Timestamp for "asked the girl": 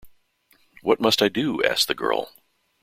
1.63-2.31